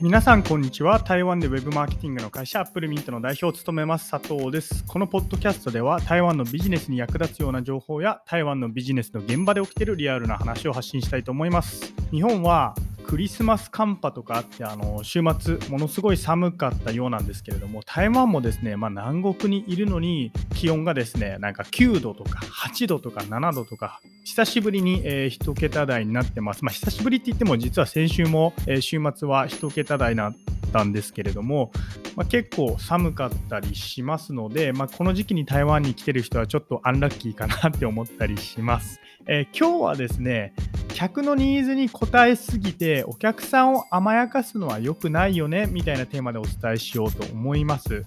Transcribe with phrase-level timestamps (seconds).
[0.00, 1.00] 皆さんこんにちは。
[1.00, 4.84] 台湾でウェブマーケティングの会社アップルミントの代表を務めます佐藤です。
[4.84, 11.92] このポッドキャストでは台湾のビジネスに役立つような情報や台湾のビジネスの現場で起きているリアルな話を発信したいと思います。
[12.12, 12.76] 日本は
[13.08, 30.34] クリスマス寒波とかあってあの週末ものすごい寒かったようなんですけれども台湾もですね、まあ、南国にいるのに気温がですねなんか9度とか8度とか7度とか久しぶりに、えー、1桁台になってます、まあ、久しぶりって言っても実は先週も、えー、週末は1桁台な
[30.68, 31.72] ったんですけれども、
[32.16, 39.00] まあ、結構寒かったりしますので、まあ、この時期に台湾に来てる人はちょっとアンラッキーかなって思ったりします。
[39.26, 40.54] えー、今日はですね
[40.94, 48.04] 客のニーズに応えすぎてお客さんを甘やかすのは良くないよねみたいなテーマでお伝えしようと思います。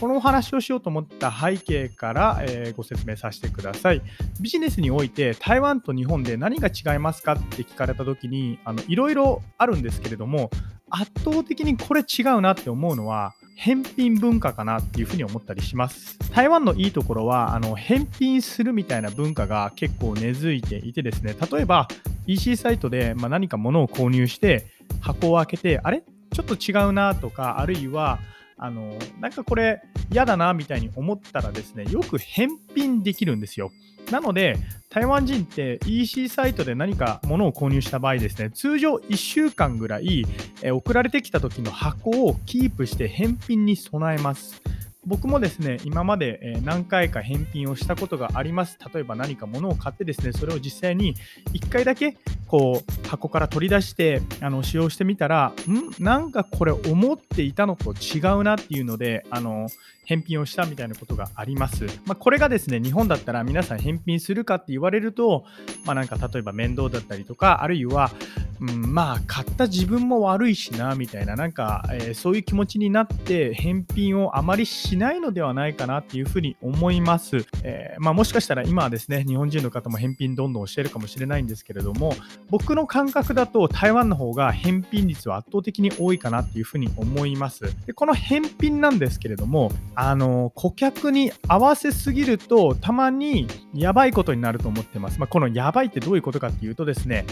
[0.00, 4.02] このお話をしようと思った背景から、えー、ご説明させてください。
[4.40, 8.58] ビジネスにおいて台湾と日本で何が違いますかって聞かれた時に
[8.88, 10.50] いろいろあるんですけれども
[10.94, 16.18] 圧倒的にこれ違うなって思うのは返品文化かなっていうふうに思ったりします。
[16.32, 21.88] 台湾のいいところはあの返品するみたいな文化が結構根付いていてですね例えば
[22.26, 24.66] EC サイトで、ま何か物を購入して
[25.00, 26.02] 箱を開けてあれ？
[26.32, 28.18] ちょっと違うなとかあるいは
[28.56, 33.70] あのなんかこれ嫌だなみたいに思ったらですねよく返品できるんですよ
[34.10, 34.56] なので
[34.90, 40.24] 台湾人って EC サイトで何か物を購入した場合ですね通常1週間ぐらい、
[40.62, 44.62] え送られてきた時の箱をキープして返品に備えます
[45.06, 48.78] 僕もですね、今まで何回か返品をしたことがあります。
[48.92, 51.14] 例えば何か物を買ってですね、それを実際に
[51.52, 52.16] 1回だけ
[52.54, 55.90] こう箱から取り出してあの使用してみたら、ん？
[55.98, 59.66] なんかこれ思っていたのと違うなっていうので、あの
[60.04, 61.86] 返品をしたみたいなことがあります。
[62.04, 65.44] まあ、これがですね、日本だったら皆さん返品するかって言われると、
[65.84, 68.12] まあ、なんか例えば面倒だったりとか、あるいは、
[68.60, 82.14] うん、まあ買った自分も悪いしなみたいななんか、えー、そういう気持ちになって返品をあまりしないのではないかなっていうふうに思います、えー、まあ、もしかしたら今はですね日本人の方も返品どんどんしてるかもしれないんですけれども
[82.50, 87.64] 僕の感覚だと台湾の方が返品率は圧倒的に多いかなっていうふうに思います。
[87.86, 97.26] でこの返品なんですけれどもあの顧客に合わせすぎるとたまにやばいことになると思ってます、まあ、このやばいってどういうことかっていうとですね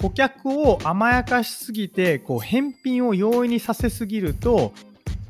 [0.00, 4.72] 顧客を甘やかしすぎてこう返品を容易にさせすぎると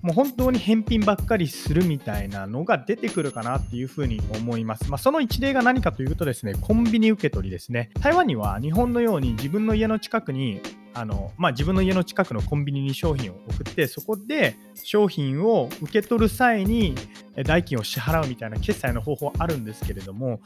[0.02, 4.90] もう本当に返品ばっかりするみたいなのが出てくるかなっていうふうに思います。
[4.90, 7.90] まあ、その一例が何かというとですね、コンビニ受け取りですね。
[8.00, 10.60] 台湾には日本のように自分の家の近くに
[10.94, 16.94] あの、まあ、自分の家の近くのコンビニに商品を送ってそこで商品を受け取る際に
[17.44, 20.40] 代金を支払うみたいな決済の方法あるんですけれども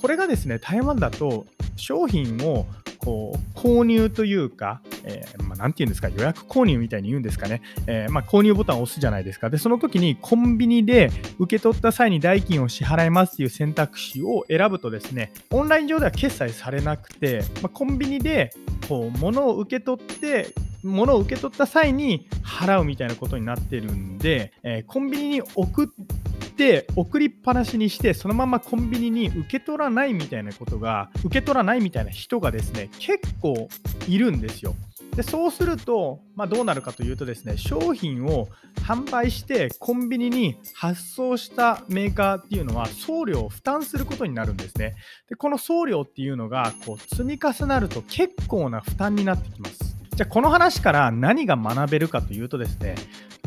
[0.00, 1.46] これがですね台湾だと
[1.76, 2.66] 商品を
[3.08, 9.48] こう購入というか、えー、まあ、て言うんですか、予約購入みたいに言うんですかね、えー、まあ、購入ボタンを押すじゃないですか。
[9.48, 18.52] で、その時にコンビニで受け取った際に代金を支払いますっていう選択肢を選ぶとですね、オンライン上では決済されなくて、まあ、コンビニで
[18.90, 20.48] こう物を受け取って、
[20.82, 25.88] 物を受け取った際に払うみたいなことになってるんで、えー、コンビニに送っ
[26.58, 33.68] て送りっぱなしにしてそのままコンビニに受け取らないみたいなことが受け取らないみたいな人がですね結構
[34.08, 34.74] いるんですよ。
[35.14, 38.48] でそうすると、まあ、どうなるかというとですね商品を
[38.82, 44.96] 販売してコンビニに発送したメーカーっていうのは送料を負担することになるんですね。
[45.28, 49.96] でこの送料っていうのがこう積み重なると結構な負担になってきます。
[50.14, 52.96] じゃあこの話から何が学べるかというとですね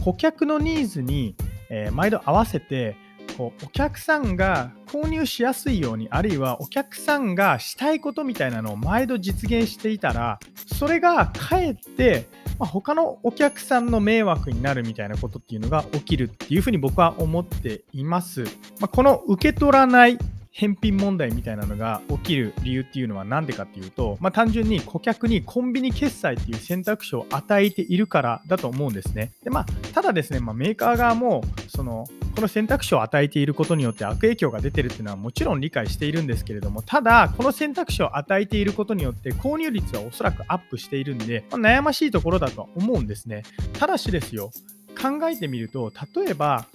[0.03, 1.35] 顧客のニーズに
[1.71, 2.95] えー、毎度合わせて
[3.37, 10.39] こうお客さんが購入しやすいようにあるいはお客さんがしたいことみたいなのを毎度実現していたら
[10.77, 12.27] それがかえって、
[12.59, 18.43] まあ、他のお客さんの迷惑になるみたいなことっていうのが起きるっていうふうに僕は思っています。
[18.79, 20.17] まあ、この受け取らない
[20.51, 29.31] 返品問題みたいなのが起きる理由っていうのは何でかっていうと、まあ、単純に顧客にコンビニ決済っていう選択肢を与えているからだと思うんですね。
[29.43, 43.43] でまあ、ただですね、まあ、メーカー側もそのこの選択肢を与えていることによって悪影響が出てるっていうのはもちろん理解しているんですけれども、ただ、この選択肢を与えていることによって購入率はおそらくアップしているんで、まあ、悩ましいところだとは思うんですね。
[43.73, 44.51] ただしですよ、
[44.99, 46.65] 考えてみると、例えば、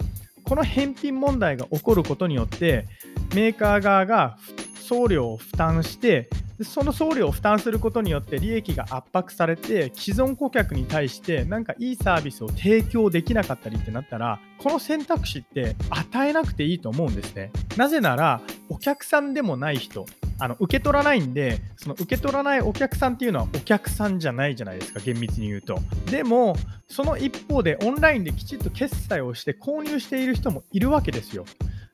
[0.43, 2.85] この返品問題が起こることによって、
[3.33, 4.37] メーカー側が
[4.79, 6.29] 送料を負担して
[6.63, 20.05] その送料を負担することによって利益が圧迫されて既存顧客に対してなんかいいサービスを提供できなかったりってなったらこの選択肢って与えなくていいと思うんですねなぜならお客さんでもない人
[20.39, 25.79] あの受け取らないんで、その受け取らないお客さんっていうのはお客さんじゃないじゃないですか、厳密に言うと。
[26.11, 26.55] でも、
[26.87, 31.45] その一方でオンラインできちっと決済をして購入している人もいるわけですよ。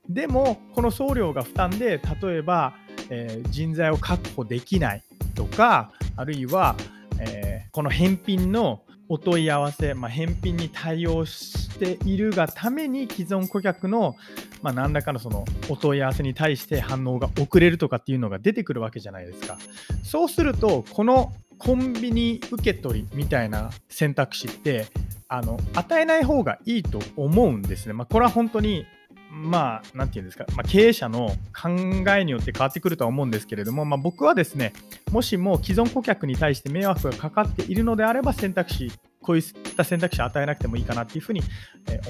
[0.10, 2.74] でも、この送料が負担で、例えば、
[3.10, 5.04] えー、人材を確保できない
[5.36, 6.76] とか、あるいは、
[7.20, 14.16] えー、この返品のお問い合わせ、まあ、返品に対応しているがために既存顧客の、
[14.62, 19.58] まあ、何らかのそのお問い合わせに対して反応が遅れるとかっていうのが出てくるわけじゃないですか。
[20.04, 24.88] そうするとこのコンビニ受け取りみたいな選択肢って
[25.28, 27.94] あの与えない方がいいと思うんですね。
[27.94, 28.86] まあ、これは本当に
[29.34, 31.70] まあ、なんていうんですか、まあ、経営者の考
[32.16, 34.74] えによって変わってくるとは思うんですけれども、まあ、僕はですね、
[35.12, 38.92] もしも既存顧客に対して迷惑がかかっているのであれば、選択肢、
[39.24, 39.44] こういっ
[39.76, 41.42] た選択肢を与えなくてもいいかなっていうふうに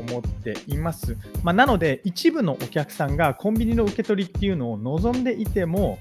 [0.09, 1.15] 思っています。
[1.43, 5.99] まあ、なので、一部のお客さんがコンビニの受け取りっていうのを望んでいても、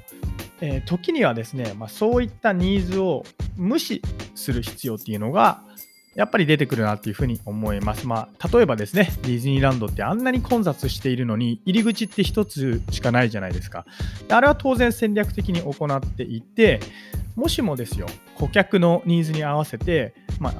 [0.61, 3.25] えー、時にはですね、まあ、そういったニーズを
[3.57, 4.03] 無視
[4.35, 5.63] する必要っていうのが
[6.15, 8.07] やっぱり出てくるなっていうふうに思います。
[8.07, 13.87] まあ、例えばですね、ディズニーランドってあんなに混雑しているのに、入り口って1つしかないじゃないですか。
[14.29, 16.81] あれは当然戦略的に行っていて、
[17.35, 20.55] もしもですよ、顧客のニーズに合わせて、まあ、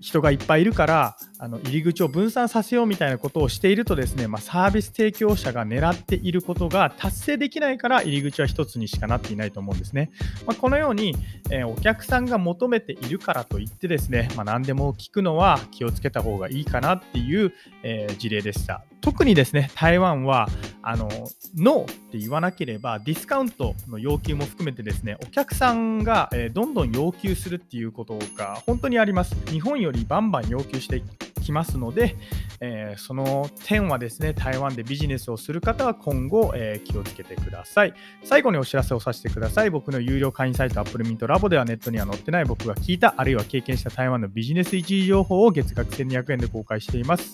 [0.00, 10.10] 人がいっぱいいるからあの入り口を分散させようみたいなことをしているとですね、まあ、サービス提供者が狙っていることが達成できないから入り口は1つにしかなっていないと思うんですね。
[10.46, 11.14] まあ、このように、
[11.50, 17.52] えー、お客さんが求めているからといってですね、まあ、何でも聞くのは気をつけた方がいいかなっていう、
[17.82, 18.82] えー、事例でした。
[19.02, 20.48] 特にですね、台湾は、
[20.80, 21.10] あの、
[21.58, 29.34] ノーって言わなければ、ディスカウントの要求も含めてですね、お客さんが、えー、どんどん要求するっていうことが本当にあります。
[29.50, 31.02] 日本よりバンバン要求して
[31.44, 32.16] きますので、
[32.60, 37.94] えー、その点はですね、台湾でビジネスをする方は今後、えー、気をつけてください。
[38.24, 39.70] 最後にお知らせをさせてください。
[39.70, 47.32] 僕の有料会員サイト Apple Mint Labo ではネットには載ってない僕が聞いた、あるいは経験した台湾のビジネス一時情報を月額1200円で公開しています。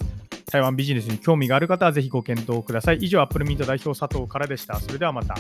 [0.51, 2.99] 台湾ビジネスに興味がある方はぜひご検討ください。
[2.99, 4.81] 以上、アップルミント代表佐藤からでした。
[4.81, 5.37] それではまた。